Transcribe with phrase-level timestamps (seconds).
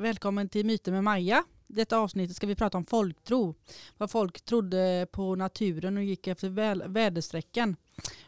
[0.00, 1.44] Välkommen till Myter med Maja.
[1.66, 3.54] Detta avsnitt ska vi prata om folktro.
[3.96, 7.76] Vad folk trodde på naturen och gick efter väl, väderstrecken.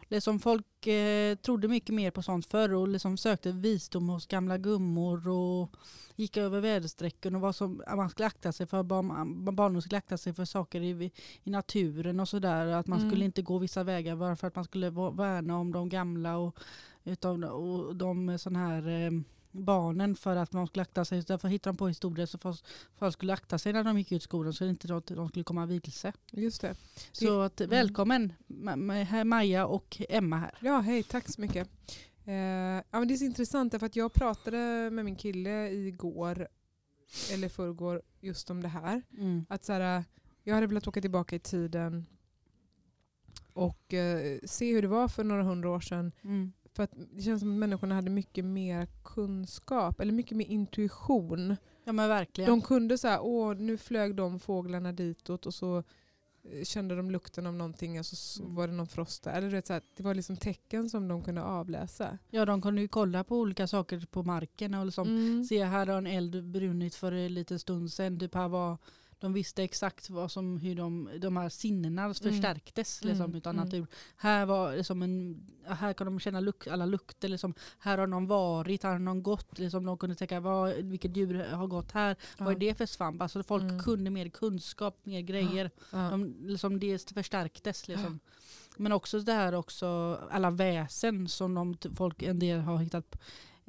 [0.08, 4.58] Liksom folk eh, trodde mycket mer på sånt förr och liksom sökte visdom hos gamla
[4.58, 5.70] gummor och
[6.16, 8.82] gick över väderstrecken och vad som man skulle akta sig för.
[8.82, 11.12] Barn, barnen skulle akta sig för saker i,
[11.44, 12.66] i naturen och sådär.
[12.66, 13.10] Att man mm.
[13.10, 16.58] skulle inte gå vissa vägar bara för att man skulle värna om de gamla och,
[17.04, 19.10] utav, och de sån här eh,
[19.52, 21.22] barnen för att man skulle akta sig.
[21.22, 22.64] Därför hittade de på historier så folk,
[22.98, 25.66] folk skulle akta sig när de gick ut skolan så inte de, de skulle komma
[25.66, 26.12] vilse.
[26.30, 26.74] Just det.
[27.12, 27.70] Så att, mm.
[27.70, 29.28] välkommen mm.
[29.28, 30.58] Maja och Emma här.
[30.60, 31.68] Ja, hej, tack så mycket.
[32.24, 36.48] Eh, ja, men det är så intressant för att jag pratade med min kille igår
[37.32, 39.02] eller förrgår just om det här.
[39.18, 39.46] Mm.
[39.48, 40.04] Att så här,
[40.42, 42.06] jag hade velat åka tillbaka i tiden
[43.52, 46.12] och eh, se hur det var för några hundra år sedan.
[46.24, 46.52] Mm.
[46.72, 51.56] För att det känns som att människorna hade mycket mer kunskap, eller mycket mer intuition.
[51.84, 52.50] Ja men verkligen.
[52.50, 55.78] De kunde säga, åh nu flög de fåglarna ditåt och så
[56.42, 58.54] eh, kände de lukten av någonting och så mm.
[58.54, 59.32] var det någon frost där.
[59.32, 62.18] Eller, så här, det var liksom tecken som de kunde avläsa.
[62.30, 65.44] Ja de kunde ju kolla på olika saker på marken och liksom mm.
[65.44, 68.18] se här har en eld brunnit för en liten stund sedan.
[68.18, 68.78] Typ här var
[69.20, 72.14] de visste exakt vad som, hur de, de här sinnena mm.
[72.14, 73.36] förstärktes liksom, mm.
[73.36, 73.64] utav mm.
[73.64, 73.86] natur.
[74.16, 77.28] Här, var liksom en, här kan de känna luk, alla lukter.
[77.28, 77.54] Liksom.
[77.78, 79.58] Här har någon varit, här har någon gått.
[79.58, 82.16] Liksom, de kunde tänka vad, vilket djur har gått här.
[82.38, 82.44] Ja.
[82.44, 83.22] Vad är det för svamp?
[83.22, 83.82] Alltså, folk mm.
[83.82, 85.70] kunde mer kunskap, mer grejer.
[85.90, 85.98] Ja.
[85.98, 87.88] De, liksom, det förstärktes.
[87.88, 88.20] Liksom.
[88.76, 93.16] Men också det här också, alla väsen som de, folk, en del har hittat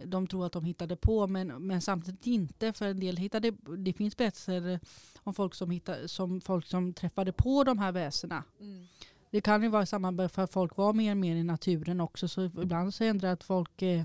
[0.06, 3.94] de tror att de hittade på men, men samtidigt inte för en del hittade, det
[3.94, 4.80] finns berättelser
[5.18, 8.44] om folk som, hittade, som, folk som träffade på de här väsena.
[8.60, 8.86] Mm.
[9.30, 12.28] Det kan ju vara samma för att folk var mer och mer i naturen också
[12.28, 14.04] så ibland så händer det att folk eh,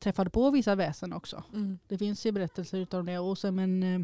[0.00, 1.44] träffade på vissa väsen också.
[1.52, 1.78] Mm.
[1.88, 3.18] Det finns ju berättelser om det.
[3.18, 4.00] Och sen, men, eh,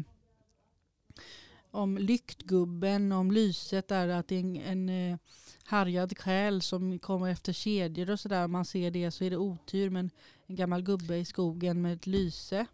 [1.71, 5.17] om lyktgubben, om lyset där, att det är en, en eh,
[5.65, 8.47] härjad själ som kommer efter kedjor och sådär.
[8.47, 10.09] Man ser det så är det otur men
[10.47, 12.65] en gammal gubbe i skogen med ett lyse.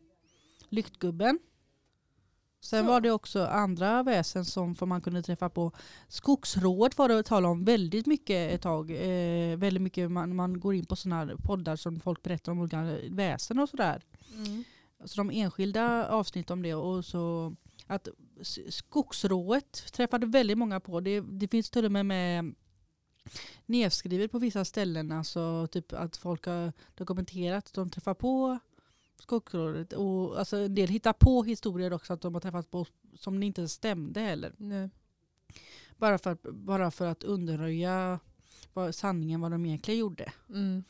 [0.69, 1.39] Lyktgubben.
[2.61, 5.71] Sen var det också andra väsen som man kunde träffa på.
[6.07, 8.91] Skogsråd var det att tala om väldigt mycket ett tag.
[8.91, 12.59] Eh, väldigt mycket man, man går in på sådana här poddar som folk berättar om
[12.59, 14.03] olika väsen och sådär.
[14.33, 14.63] Mm.
[15.05, 17.55] Så de enskilda avsnitt om det och så
[17.87, 18.07] att
[18.69, 20.99] skogsrået träffade väldigt många på.
[20.99, 22.55] Det, det finns till och med med
[23.65, 25.11] nedskrivet på vissa ställen.
[25.11, 28.59] Alltså typ att folk har dokumenterat att de träffar på
[29.19, 29.93] skogsrådet.
[29.93, 32.85] Och alltså en del hittar på historier också att de har träffat på
[33.15, 34.53] som inte stämde heller.
[34.57, 34.89] Nej.
[35.97, 38.19] Bara, för, bara för att underröja
[38.73, 40.33] vad, sanningen vad de egentligen gjorde.
[40.49, 40.83] Mm.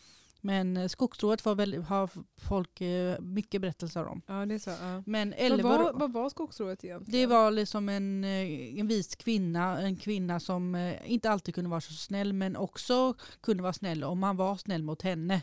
[0.46, 1.42] Men eh, skogsrået
[1.88, 4.22] har folk eh, mycket berättelser om.
[4.28, 5.04] Ja, det är så, ja.
[5.06, 7.22] Men vad, var, vad var skogsrået egentligen?
[7.22, 11.82] Det var liksom en, eh, en vis kvinna, en kvinna som inte alltid kunde vara
[11.82, 15.42] så snäll men också kunde vara snäll om man var snäll mot henne.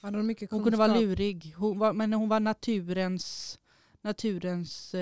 [0.00, 3.58] Hade mycket hon kunde vara lurig, hon var, men hon var naturens
[4.02, 4.94] naturens,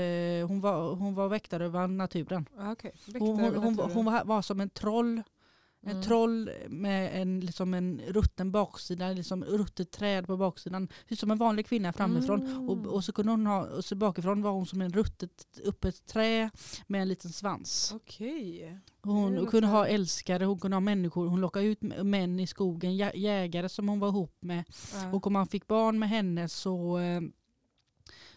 [0.49, 2.49] hon, var, hon var väktare över naturen.
[2.59, 2.91] Ah, okay.
[3.19, 5.23] hon, hon, hon, hon var, var, som en troll
[5.83, 6.03] en mm.
[6.03, 10.89] troll med en, liksom en rutten baksida, liksom ruttet träd på baksidan.
[11.11, 12.41] Som en vanlig kvinna framifrån.
[12.41, 12.69] Mm.
[12.69, 16.07] Och, och, så kunde hon ha, och så bakifrån var hon som en ruttet öppet
[16.07, 16.51] trä
[16.87, 17.93] med en liten svans.
[17.97, 18.79] Okej.
[19.03, 21.27] Hon, hon kunde ha älskare, hon kunde ha människor.
[21.27, 24.65] Hon lockade ut män i skogen, jägare som hon var ihop med.
[24.97, 25.15] Mm.
[25.15, 27.21] Och om man fick barn med henne så eh,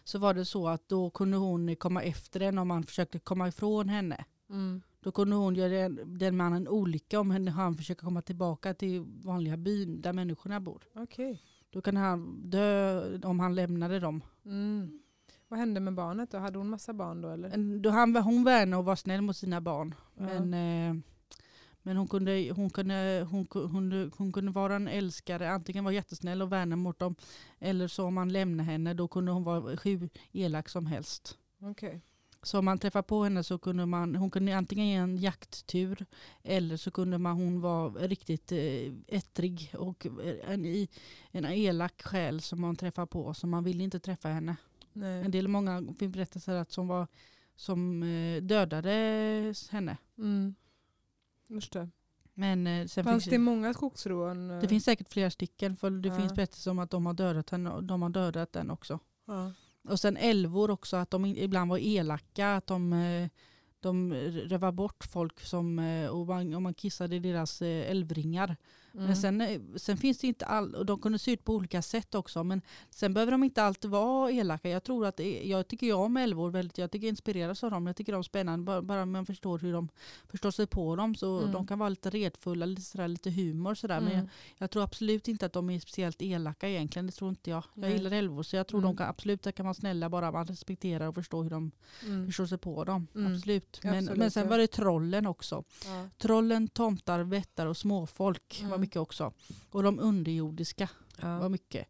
[0.04, 3.48] så var det så att då kunde hon komma efter den om man försökte komma
[3.48, 4.24] ifrån henne.
[4.50, 4.82] Mm.
[5.04, 10.00] Då kunde hon göra den mannen olycka om han försöker komma tillbaka till vanliga byn
[10.00, 10.82] där människorna bor.
[10.94, 11.38] Okay.
[11.70, 14.22] Då kan han dö om han lämnade dem.
[14.44, 15.00] Mm.
[15.48, 16.38] Vad hände med barnet då?
[16.38, 17.28] Hade hon massa barn då?
[17.28, 17.78] Eller?
[17.78, 19.94] Då han, hon värnade och var snäll mot sina barn.
[20.14, 20.22] Ja.
[20.24, 21.02] Men, eh,
[21.82, 26.42] men hon, kunde, hon, kunde, hon, hon, hon kunde vara en älskare, antingen vara jättesnäll
[26.42, 27.14] och värna mot dem.
[27.58, 31.38] Eller så om man lämnade henne då kunde hon vara hur elak som helst.
[31.60, 32.00] Okay.
[32.46, 36.06] Så om man träffar på henne så kunde man, hon kunde antingen ge en jakttur
[36.42, 40.06] eller så kunde man, hon vara riktigt eh, ettrig och
[40.46, 40.86] en,
[41.30, 44.56] en elak själ som man träffar på så man ville inte träffa henne.
[44.92, 45.24] Nej.
[45.24, 47.06] En del många berättelser att som, var,
[47.56, 49.96] som eh, dödade henne.
[50.18, 50.54] Mm.
[51.48, 51.88] Just det.
[52.34, 54.48] Men, eh, sen Fanns det många skogsrån?
[54.48, 56.16] Det finns säkert flera stycken för det ja.
[56.16, 58.98] finns berättelser om att de har dödat henne och de har dödat den också.
[59.26, 59.52] Ja.
[59.88, 62.56] Och sen älvor också, att de ibland var elaka.
[62.56, 63.28] Att de, eh,
[63.84, 64.14] de
[64.48, 68.56] rövar bort folk som, eh, och man, om man kissade i deras eh, älvringar.
[68.94, 69.06] Mm.
[69.06, 71.82] Men sen, eh, sen finns det inte all, och de kunde se ut på olika
[71.82, 72.44] sätt också.
[72.44, 74.68] Men sen behöver de inte alltid vara elaka.
[74.68, 77.86] Jag tror att jag tycker jag om älvor väldigt, jag tycker jag inspireras av dem.
[77.86, 78.64] Jag tycker de är spännande.
[78.64, 79.88] Bara, bara man förstår hur de
[80.30, 81.14] förstår sig på dem.
[81.14, 81.52] Så mm.
[81.52, 83.98] de kan vara lite redfulla, lite, sådär, lite humor sådär.
[83.98, 84.08] Mm.
[84.08, 84.28] Men jag,
[84.58, 87.06] jag, tror absolut inte att de är speciellt elaka egentligen.
[87.06, 87.64] Det tror inte jag.
[87.74, 88.96] Jag gillar älvor så jag tror de mm.
[88.96, 91.70] kan absolut kan vara snälla bara man respekterar och förstår hur de
[92.06, 92.26] mm.
[92.26, 93.06] förstår sig på dem.
[93.14, 93.32] Mm.
[93.76, 93.94] Absolut.
[93.94, 94.18] Men, absolut.
[94.18, 95.64] men sen var det trollen också.
[95.84, 96.08] Ja.
[96.18, 99.32] Trollen, tomtar, vättar och småfolk var mycket också.
[99.70, 100.88] Och de underjordiska
[101.20, 101.38] ja.
[101.38, 101.88] var mycket.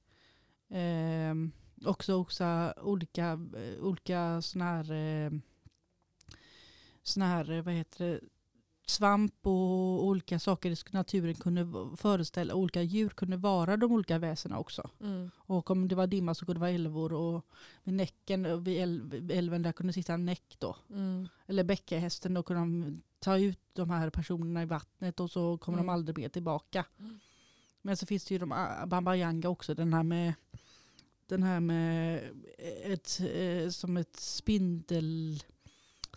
[0.70, 1.34] Eh,
[1.88, 3.40] också, också olika,
[3.81, 5.31] olika sådana här, eh,
[7.02, 8.20] såna här vad heter det,
[8.86, 11.66] svamp och olika saker naturen kunde
[11.96, 14.90] föreställa, olika djur kunde vara de olika väsena också.
[15.00, 15.31] Mm.
[15.36, 17.46] Och om det var dimma så kunde det vara älvor och
[17.82, 20.76] vid näcken, vid älven där kunde sitta en näck då.
[20.90, 21.28] Mm.
[21.46, 25.78] Eller bäckahästen, då kunde de ta ut de här personerna i vattnet och så kommer
[25.78, 25.86] mm.
[25.86, 26.84] de aldrig mer tillbaka.
[26.98, 27.19] Mm.
[27.82, 30.34] Men så finns det ju de ah, Bambayanga också, den här med
[31.26, 32.22] den här med
[32.84, 35.42] ett, eh, som ett spindel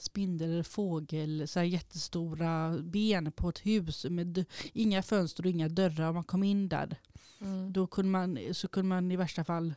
[0.02, 6.10] spindel eller fågel, så jättestora ben på ett hus med inga fönster och inga dörrar.
[6.10, 7.00] Om man kom in där
[7.40, 7.74] mm.
[7.74, 9.74] då kunde man, så kunde man i värsta fall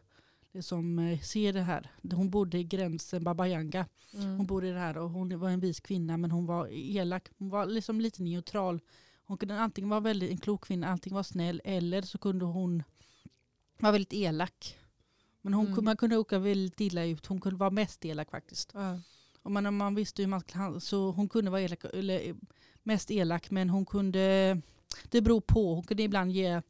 [0.52, 1.90] liksom, eh, se det här.
[2.12, 3.86] Hon bodde i gränsen, Baba Yanga.
[4.12, 4.36] Mm.
[4.36, 7.28] Hon bodde där och hon var en vis kvinna men hon var elak.
[7.38, 8.80] Hon var liksom lite neutral.
[9.24, 12.82] Hon kunde antingen vara väldigt en klok kvinna, antingen vara snäll eller så kunde hon
[13.78, 14.76] vara väldigt elak.
[15.42, 15.84] Men hon, mm.
[15.84, 17.26] man kunde åka väldigt illa ut.
[17.26, 18.74] Hon kunde vara mest elak faktiskt.
[18.74, 19.02] Mm.
[19.42, 22.34] Och man, man visste hur man så hon kunde vara elak, eller
[22.82, 24.60] mest elak men hon kunde,
[25.08, 26.62] det beror på, hon kunde ibland ge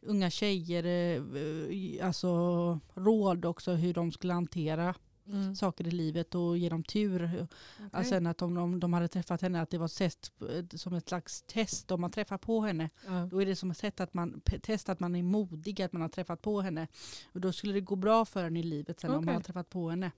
[0.00, 4.94] unga tjejer eh, alltså, råd också hur de skulle hantera
[5.28, 5.54] mm.
[5.54, 7.24] saker i livet och ge dem tur.
[7.24, 7.46] Okay.
[7.92, 10.32] Alltså att om de, de, hade träffat henne, att det var sett
[10.74, 11.90] som ett slags test.
[11.90, 13.28] Om man träffar på henne, mm.
[13.28, 16.02] då är det som ett sätt att man, test att man är modig, att man
[16.02, 16.88] har träffat på henne.
[17.32, 19.18] Och då skulle det gå bra för henne i livet sen okay.
[19.18, 20.10] om man har träffat på henne.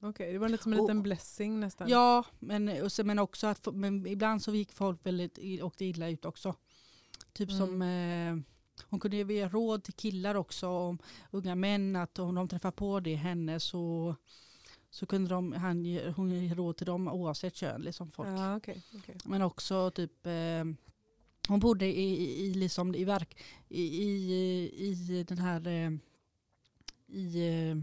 [0.00, 1.88] Okej, okay, det var lite som en och, liten blessing nästan.
[1.88, 6.08] Ja, men, och så, men också att men ibland så gick folk väldigt, åkte illa
[6.08, 6.54] ut också.
[7.32, 7.58] Typ mm.
[7.58, 8.36] som eh,
[8.90, 10.98] hon kunde ge råd till killar också om
[11.30, 14.14] unga män att om de träffar på det henne så,
[14.90, 15.84] så kunde de, han,
[16.16, 17.82] hon ge råd till dem oavsett kön.
[17.82, 18.28] Liksom folk.
[18.28, 19.14] Ja, okay, okay.
[19.24, 20.64] Men också typ eh,
[21.48, 23.36] hon bodde i, i, liksom, i, verk,
[23.68, 25.90] i, i, i den här eh,
[27.06, 27.74] i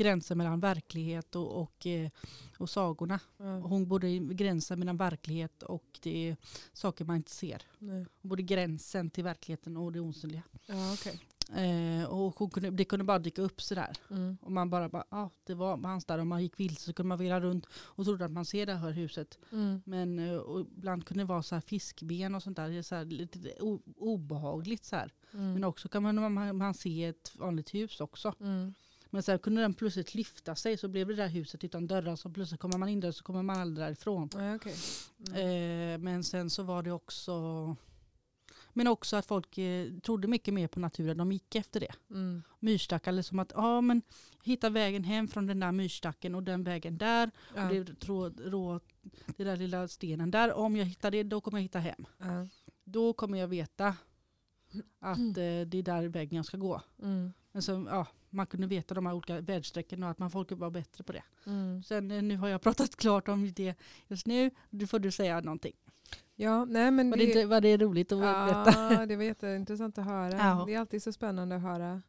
[0.00, 2.10] eh, gränsen mellan verklighet och, och, eh,
[2.58, 3.20] och sagorna.
[3.40, 3.62] Mm.
[3.62, 6.36] Hon bodde i gränsen mellan verklighet och det
[6.72, 7.62] saker man inte ser.
[7.78, 8.06] Nej.
[8.22, 10.42] Hon bodde gränsen till verkligheten och det osynliga.
[10.66, 11.18] Ja, okay.
[11.56, 13.96] Eh, och hon kunde, det kunde bara dyka upp sådär.
[14.10, 14.38] Mm.
[14.42, 16.18] Och man bara, bara ah, det var hans där.
[16.18, 18.74] Om man gick vilse så kunde man vela runt och trodde att man ser det
[18.74, 19.38] här huset.
[19.52, 19.82] Mm.
[19.84, 20.40] Men eh,
[20.76, 22.68] ibland kunde det vara så här fiskben och sånt där.
[22.68, 23.38] Det är så här, lite
[23.96, 25.52] obehagligt så mm.
[25.52, 28.34] Men också kan man, man, man se ett vanligt hus också.
[28.40, 28.74] Mm.
[29.10, 32.16] Men sen kunde den plötsligt lyfta sig så blev det där huset utan dörrar.
[32.16, 34.30] Så plötsligt kommer man in där så kommer man aldrig därifrån.
[34.32, 34.74] Ja, okay.
[35.28, 35.94] mm.
[35.94, 37.76] eh, men sen så var det också
[38.78, 41.16] men också att folk eh, trodde mycket mer på naturen.
[41.16, 41.94] De gick efter det.
[42.10, 42.42] Mm.
[42.60, 44.02] Myrstackar, liksom att ja, men
[44.42, 47.30] hitta vägen hem från den där myrstacken och den vägen där.
[47.56, 47.68] Ja.
[47.68, 48.80] Och det, tråd, rå,
[49.36, 50.52] det där lilla stenen där.
[50.52, 52.06] Om jag hittar det då kommer jag hitta hem.
[52.18, 52.48] Ja.
[52.84, 53.96] Då kommer jag veta
[54.98, 55.30] att mm.
[55.30, 56.82] eh, det är där vägen jag ska gå.
[57.02, 57.32] Mm.
[57.58, 60.70] Men så, ja, man kunde veta de här olika väderstrecken och att man folk var
[60.70, 61.22] bättre på det.
[61.46, 61.82] Mm.
[61.82, 63.74] Sen eh, nu har jag pratat klart om det
[64.08, 64.50] just nu.
[64.70, 65.72] Nu får du säga någonting.
[66.34, 68.94] Ja, nej, men var, det, det, var det roligt att ja, berätta?
[68.94, 70.32] Ja, det var jätteintressant att höra.
[70.32, 70.64] Ja.
[70.66, 72.02] Det är alltid så spännande att höra.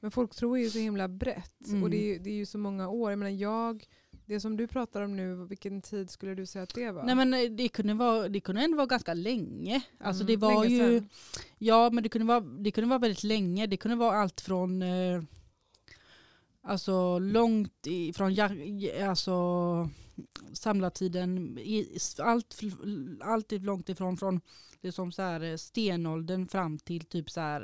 [0.00, 1.66] Men folk tror ju så himla brett.
[1.68, 1.82] Mm.
[1.82, 3.10] Och det är, det är ju så många år.
[3.10, 3.84] Jag menar, jag,
[4.28, 7.02] det som du pratar om nu, vilken tid skulle du säga att det var?
[7.02, 9.82] Nej men eh, det kunde, vara, det kunde ändå vara ganska länge.
[9.98, 11.02] Alltså mm, det var ju,
[11.58, 13.66] ja men det kunde, vara, det kunde vara väldigt länge.
[13.66, 15.22] Det kunde vara allt från eh,
[16.62, 18.36] Alltså långt ifrån
[19.08, 19.88] alltså,
[20.52, 21.58] samlartiden,
[22.18, 22.60] allt,
[23.20, 24.40] allt långt ifrån från
[24.80, 27.62] det som så här, stenåldern fram till typ så här,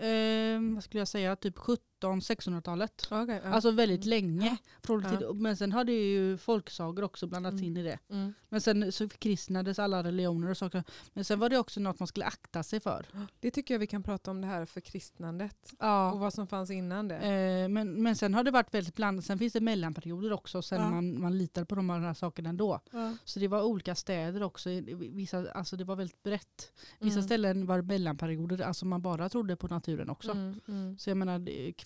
[0.00, 3.06] eh, vad skulle jag säga, typ 17 1600-talet.
[3.10, 3.50] Okay, ja.
[3.50, 4.10] Alltså väldigt mm.
[4.10, 4.56] länge.
[4.88, 5.32] Ja.
[5.34, 7.64] Men sen hade ju folksagor också blandats mm.
[7.64, 7.98] in i det.
[8.10, 8.34] Mm.
[8.48, 10.84] Men sen så kristnades alla religioner och saker.
[11.12, 13.06] Men sen var det också något man skulle akta sig för.
[13.40, 15.74] Det tycker jag vi kan prata om det här för kristnandet.
[15.78, 16.12] Ja.
[16.12, 17.16] Och vad som fanns innan det.
[17.16, 19.24] Eh, men, men sen har det varit väldigt blandat.
[19.24, 20.62] Sen finns det mellanperioder också.
[20.62, 20.90] Sen ja.
[20.90, 22.80] man, man litar på de här sakerna ändå.
[23.24, 24.70] Så det var olika städer också.
[25.10, 26.72] Vissa, alltså det var väldigt brett.
[26.98, 27.22] Vissa mm.
[27.22, 28.60] ställen var mellanperioder.
[28.60, 30.30] Alltså man bara trodde på naturen också.
[30.30, 30.98] Mm, mm.
[30.98, 31.38] Så jag menar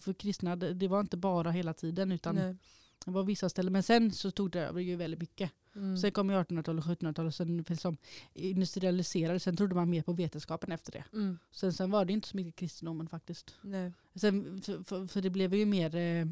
[0.02, 2.37] för kristna, det var inte bara hela tiden utan
[3.04, 5.50] Det var vissa ställen, men sen så tog det över ju väldigt mycket.
[5.75, 5.97] Mm.
[5.99, 7.97] Sen kom 1800-talet och 1700-talet, sen liksom
[8.35, 11.04] industrialiserades, sen trodde man mer på vetenskapen efter det.
[11.12, 11.38] Mm.
[11.50, 13.54] Sen, sen var det inte så mycket kristendomen faktiskt.
[13.62, 13.92] Nej.
[14.14, 16.26] Sen, för, för, för det blev ju mer eh,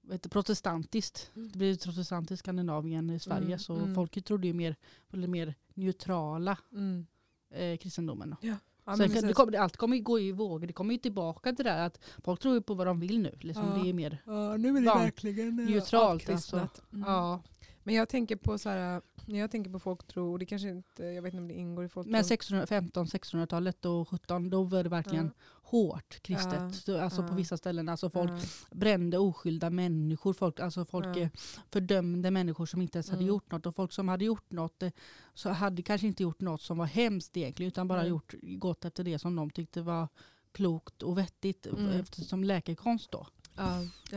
[0.00, 1.30] vet protestantiskt.
[1.36, 1.48] Mm.
[1.52, 3.46] Det blev protestantiskt i Skandinavien i Sverige.
[3.46, 3.94] Mm, Så mm.
[3.94, 4.76] folk trodde ju mer
[5.10, 7.06] på den mer neutrala Mm.
[7.50, 8.36] eh, kristendomen.
[8.40, 10.66] Ja, Sen men kan, det kommer, allt kommer ju gå i vågor.
[10.66, 13.18] Det kommer ju tillbaka till det där att folk tror ju på vad de vill
[13.18, 13.34] nu.
[13.40, 13.82] Liksom, Ja.
[13.82, 16.82] Det är mer Ja, nu är det verkligen eh, neutralt, avkristnat.
[16.92, 17.04] Mm.
[17.08, 17.40] ja.
[17.82, 21.04] Men jag tänker på så här, när jag tänker på folktro, och det kanske inte,
[21.04, 22.12] jag vet inte om det ingår i folktro.
[22.12, 25.30] Men 1500-1600-talet och 17 då var det verkligen
[25.66, 26.54] hårt kristet.
[26.60, 26.70] Ja.
[26.72, 27.34] Så, Alltså på Ja.
[27.36, 27.88] vissa ställen.
[27.88, 28.38] Alltså folk Ja.
[28.70, 30.32] brände oskyldiga människor.
[30.32, 31.18] Folk, alltså folk Ja.
[31.20, 31.28] eh,
[31.72, 33.28] fördömde människor som inte ens hade Mm.
[33.28, 33.66] gjort något.
[33.66, 34.90] Och folk som hade gjort något eh,
[35.34, 37.68] så hade kanske inte gjort något som var hemskt egentligen.
[37.68, 38.08] Utan bara Nej.
[38.08, 40.08] gjort, gått efter det som de tyckte var
[40.52, 41.66] klokt och vettigt.
[41.66, 41.88] Mm.
[42.00, 43.26] Eftersom läkekonst då.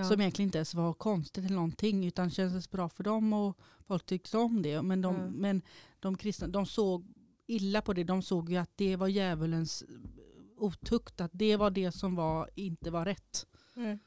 [0.07, 2.05] Som egentligen inte ens var konstigt eller någonting.
[2.07, 4.81] Utan kändes bra för dem och folk tyckte om det.
[4.81, 5.61] Men de, men
[5.99, 7.05] de kristna de såg
[7.47, 8.03] illa på det.
[8.03, 9.83] De såg ju att det var djävulens
[10.57, 11.21] otukt.
[11.21, 13.45] Att det var det som var, inte var rätt.
[13.73, 13.99] Nej.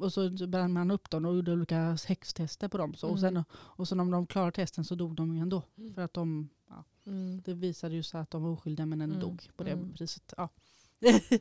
[0.00, 2.94] Och så brann man upp dem och gjorde olika häxtester på dem.
[2.94, 5.62] Så, och, sen, och sen om de klarade testen så dog de ju ändå.
[5.78, 5.94] Mm.
[5.94, 7.42] För att de, ja, Mm.
[7.44, 9.26] det visade ju sig att de var oskyldiga men ändå Mm.
[9.28, 9.92] dog på det Mm.
[9.94, 10.34] priset.
[10.36, 10.48] Ja.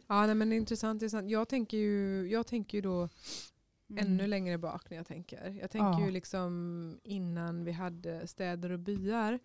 [0.08, 1.00] Ja, nej, men det är intressant.
[1.00, 1.30] Det är sant.
[1.30, 3.10] Jag, tänker ju, jag tänker ju då
[3.90, 4.06] Mm.
[4.06, 5.50] ännu längre bak när jag tänker.
[5.62, 6.06] Jag tänker Ja.
[6.06, 9.40] ju liksom innan vi hade städer och byar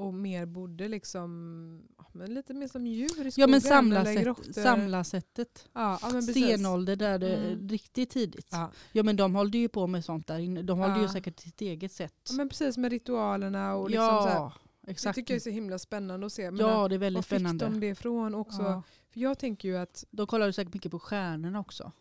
[0.00, 3.32] och mer bodde liksom ja, men lite mer som djur i skogen.
[3.36, 4.42] Ja men eller samla, grottor.
[4.44, 5.68] sätt, samla sättet.
[5.72, 6.22] Ja, ja.
[6.22, 7.68] Stenålder där det Mm.
[7.68, 8.48] riktigt tidigt.
[8.50, 8.70] Ja.
[8.92, 9.02] Ja.
[9.02, 10.62] men de hållde ju på med sånt där inne.
[10.62, 11.12] De hållde ju Ja.
[11.12, 12.14] säkert sitt eget sätt.
[12.30, 15.14] ja, men precis med ritualerna och liksom så här, ja Det exakt.
[15.14, 16.50] tycker jag är så himla spännande att se.
[16.50, 17.64] Men ja det är var väldigt fick spännande.
[17.64, 18.62] de det ifrån också?
[18.62, 18.82] Ja.
[19.12, 21.92] För jag tänker ju att De kollade säkert mycket på stjärnorna också.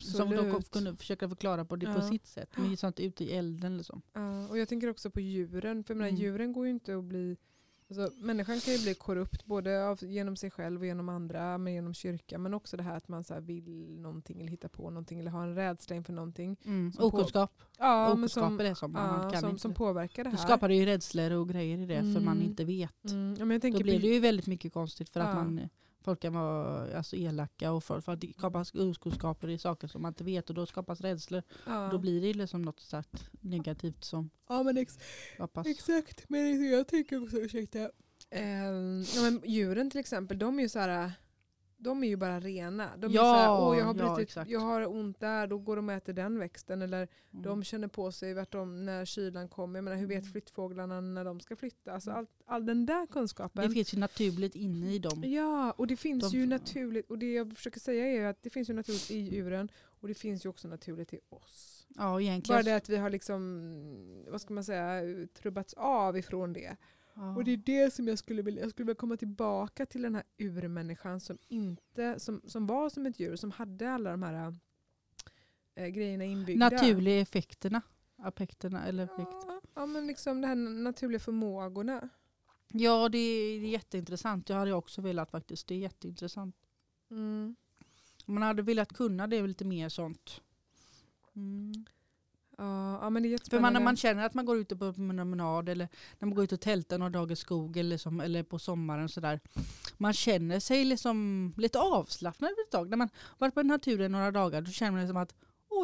[0.00, 0.70] Som de absolut.
[0.70, 2.08] kunde försöka förklara på det på Ja.
[2.08, 2.56] sitt sätt.
[2.56, 4.02] Med sånt ute i elden liksom.
[4.12, 5.84] Ja, och jag tänker också på djuren.
[5.84, 6.20] För menar, Mm.
[6.20, 7.36] djuren går ju inte att bli...
[7.90, 11.72] Alltså, människan kan ju bli korrupt både av, genom sig själv och genom andra, men
[11.72, 12.42] genom kyrkan.
[12.42, 15.42] Men också det här att man så vill någonting eller hitta på någonting eller har
[15.42, 16.56] en rädsla inför någonting.
[16.64, 16.92] Mm.
[16.92, 17.62] På- Okunskap.
[17.78, 19.62] Ja, men Okunskap som, är det som man ja, kan som, inte.
[19.62, 20.44] som påverkar det Då här.
[20.44, 22.42] skapar det ju rädslor och grejer i det för man Mm.
[22.42, 23.10] inte vet.
[23.10, 25.34] Mm, ja, men jag Då blir på- det ju väldigt mycket konstigt för att Ja.
[25.44, 25.68] man,
[26.04, 30.02] folk kan vara alltså, elaka och för, för att det skapas okunskaper i saker som
[30.02, 31.42] man inte vet och då skapas rädslor.
[31.66, 31.88] ja.
[31.90, 34.98] Då blir det liksom något sagt negativt som ja, men ex
[35.34, 35.66] skapas.
[35.66, 36.28] exakt.
[36.28, 37.90] Men jag tänker också, ursäkta.
[38.30, 41.12] Ehm, ja, men djuren till exempel, de är ju så här...
[41.84, 42.96] De är ju bara rena.
[42.96, 44.50] De är Ja, så här, Åh, jag, har ja, brutit, exakt.
[44.50, 46.82] jag har ont där, då går de och äter den växten.
[46.82, 47.42] Eller Mm.
[47.44, 49.76] De känner på sig vart de, när kylan kommer.
[49.78, 50.32] Jag menar, hur vet Mm.
[50.32, 51.92] flyttfåglarna när de ska flytta?
[51.92, 53.68] Alltså all, all den där kunskapen.
[53.68, 55.22] det finns ju naturligt inne i dem.
[55.26, 57.10] Ja, och det finns De- ju naturligt.
[57.10, 59.68] Och det jag försöker säga är att det finns ju naturligt i djuren
[60.00, 61.86] och det finns ju också naturligt i oss.
[61.96, 62.56] Ja, egentligen.
[62.58, 65.00] Bara det att vi har liksom, vad ska man säga,
[65.42, 66.76] trubbats av ifrån det.
[67.14, 67.36] Ja.
[67.36, 70.14] Och det är det som jag skulle vilja, jag skulle vilja komma tillbaka till den
[70.14, 74.54] här urmänniskan som inte, som, som var som ett djur, som hade alla de här
[75.74, 76.70] äh, grejerna inbyggda.
[76.70, 77.82] Naturliga effekterna.
[78.16, 79.08] Affekterna eller.
[79.18, 82.08] Ja, ja, men liksom de här naturliga förmågorna.
[82.68, 84.48] Ja, det är, det är jätteintressant.
[84.48, 85.66] Jag hade också velat faktiskt.
[85.66, 86.56] Det är jätteintressant.
[87.10, 87.56] Mm.
[88.26, 90.40] Man hade velat kunna det lite mer sånt.
[91.36, 91.84] Mm.
[92.58, 94.84] Ja, ja, men det är För man, när man känner att man går ute på
[94.84, 98.20] en promenad eller när man går ut och tältar några dagar i skog eller, som,
[98.20, 99.40] eller på sommaren sådär.
[99.96, 102.90] Man känner sig liksom lite avslappnad ett tag.
[102.90, 103.08] När man
[103.38, 105.34] varit på naturen några dagar då känner man liksom att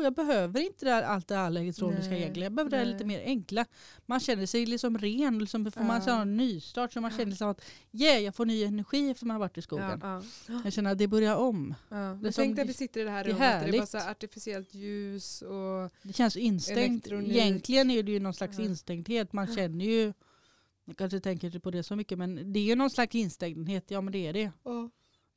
[0.02, 2.44] Jag behöver inte det här, allt det här elektroniska Nej, egentligen.
[2.44, 2.92] Jag behöver det nej.
[2.92, 3.66] lite mer enkla.
[4.06, 5.38] Man känner sig liksom ren.
[5.38, 6.02] Liksom, får man Ja.
[6.02, 7.60] så en nystart så man känner liksom att
[7.92, 10.00] yeah, jag får ny energi efter man har varit i skogen.
[10.02, 10.60] Ja, ja.
[10.64, 11.74] Jag känner att det börjar om.
[11.88, 11.96] Ja.
[11.96, 13.72] Det är Men som- tänk dig att vi sitter i det här det är rummet
[13.72, 16.78] det är bara så artificiellt ljus och Det känns instängt.
[17.06, 17.36] Elektronik.
[17.36, 18.64] Egentligen är det ju någon slags Ja.
[18.64, 19.32] instängdhet.
[19.32, 20.12] Man känner ju,
[20.84, 23.84] jag kanske inte tänker på det så mycket, men det är ju någon slags instängdhet.
[23.90, 24.50] Ja men det är det.
[24.64, 24.90] Ja.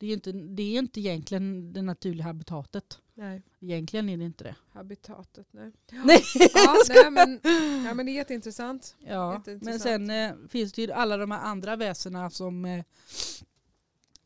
[0.03, 2.99] Det är inte, det är inte egentligen det naturliga habitatet.
[3.13, 4.55] nej, Egentligen är det inte det.
[4.71, 5.47] habitatet.
[5.51, 5.71] Nej.
[6.05, 6.21] Nej.
[6.53, 7.39] Ja, nej, men,
[7.85, 8.95] ja, men det är jätteintressant.
[8.99, 9.81] Ja, men Jätteintressant.
[9.81, 12.83] sen eh, finns det ju alla de här andra väsena som, eh,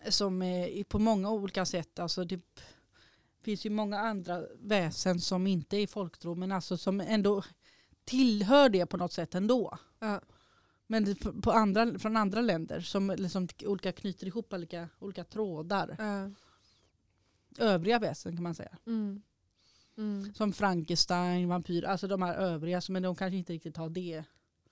[0.09, 2.39] som eh, på många olika sätt, alltså det
[3.43, 7.43] finns ju många andra väsen som inte är folktro men alltså som ändå
[8.05, 9.77] tillhör det på något sätt ändå.
[9.99, 10.21] Ja.
[10.87, 15.23] Men det- på- på andra, från andra länder som liksom olika knyter ihop olika, olika
[15.23, 15.95] trådar.
[15.99, 16.31] Ja.
[17.65, 18.77] Övriga väsen kan man säga.
[18.85, 19.21] Mm.
[19.97, 20.33] Mm.
[20.33, 24.23] Som Frankenstein, vampyr, alltså de här övriga, men de kanske inte riktigt har det.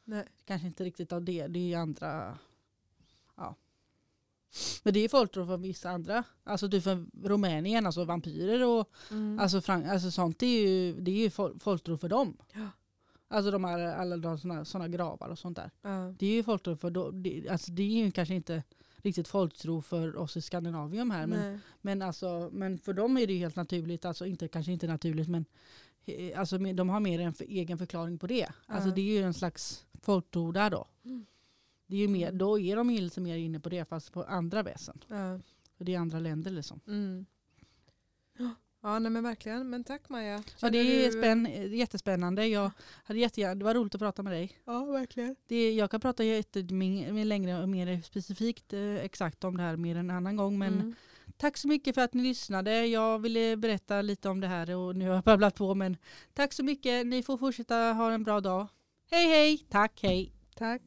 [0.04, 0.26] Nej.
[0.46, 2.38] Kanske inte riktigt har det, det är andra,
[3.36, 3.56] ja.
[4.84, 6.24] Men det är folktro för vissa andra.
[6.44, 9.40] Alltså typ för Rumänien, alltså vampyrer och mm.
[9.40, 11.30] alltså, alltså sånt är ju, det är ju
[11.60, 12.38] folktro för dem.
[12.54, 12.70] Ja.
[13.28, 15.72] Alltså de här, alla de såna, såna gravar och sånt där.
[15.82, 16.14] Ja.
[16.20, 17.24] Det är ju folktro för dem.
[17.24, 18.64] Det, alltså det är ju kanske inte
[18.98, 21.28] riktigt folktro för oss i Skandinavien här.
[21.28, 24.88] Men, men, alltså, men för dem är det ju helt naturligt, alltså inte, kanske inte
[24.88, 25.46] naturligt men
[26.36, 28.46] alltså, de har mer en för, egen förklaring på det.
[28.46, 28.74] Alltså, ja.
[28.74, 30.88] Alltså det är ju en slags folktro där då.
[31.06, 31.26] Mm.
[31.88, 32.38] Det är ju mer, mm.
[32.38, 35.04] då är de ju lite mer inne på det fast på andra väsen.
[35.08, 35.40] Ja.
[35.78, 36.80] För det är andra länder liksom.
[36.88, 37.26] Mm.
[38.86, 39.70] Ja nej men verkligen.
[39.70, 40.44] Men tack Maja.
[40.60, 41.12] ja, det är du...
[41.12, 42.48] spänn, jättespännande.
[42.48, 42.72] Jag
[43.04, 44.60] hade jättegärna, det var roligt att prata med dig.
[44.66, 45.36] Ja verkligen.
[45.48, 46.24] Det, jag kan prata
[47.26, 50.58] längre och mer specifikt eh, exakt om det här mer en annan gång.
[50.58, 50.96] Men mm.
[51.38, 52.86] tack så mycket för att ni lyssnade.
[52.86, 55.76] Jag ville berätta lite om det här och nu har jag babblat på.
[55.76, 55.98] Men
[56.34, 57.08] tack så mycket.
[57.08, 58.68] Ni får fortsätta ha en bra dag.
[59.12, 59.66] Hej hej.
[59.70, 60.32] Tack hej.
[60.56, 60.82] Tack.